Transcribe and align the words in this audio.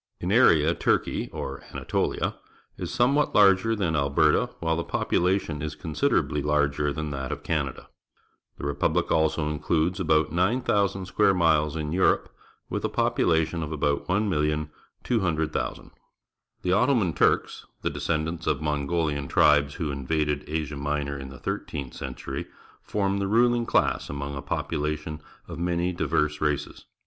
In 0.19 0.31
area 0.31 0.73
Turkey, 0.73 1.29
or 1.31 1.61
Anatolia, 1.71 2.33
is 2.75 2.91
somewhat 2.91 3.35
larger 3.35 3.75
than 3.75 3.93
Mberta, 3.93 4.49
while 4.59 4.75
the 4.75 4.83
population 4.83 5.61
is 5.61 5.75
considerably 5.75 6.41
larger 6.41 6.91
than 6.91 7.11
that 7.11 7.31
of 7.31 7.43
Canada. 7.43 7.87
The 8.57 8.63
repubhc 8.63 9.11
also 9.11 9.47
includes 9.47 9.99
about 9.99 10.31
9,000 10.31 11.05
square 11.05 11.35
miles 11.35 11.75
in 11.75 11.91
Europe, 11.91 12.33
with 12.67 12.83
a 12.83 12.89
population 12.89 13.61
of 13.61 13.71
about 13.71 14.07
1,200,000. 14.07 15.91
The 16.63 16.73
Ottoman 16.73 17.13
Turks, 17.13 17.67
the 17.83 17.91
descendants 17.91 18.47
of 18.47 18.59
Mongohan 18.59 19.27
tribes 19.27 19.75
who 19.75 19.91
invaded 19.91 20.45
Asia 20.49 20.77
Minor 20.77 21.15
in 21.19 21.29
the^thirteenth 21.29 21.93
century, 21.93 22.47
form 22.81 23.19
the 23.19 23.25
ruHng 23.27 23.67
class 23.67 24.09
among 24.09 24.35
a 24.35 24.41
population 24.41 25.21
of 25.47 25.59
many 25.59 25.93
diverse 25.93 26.41
races. 26.41 26.85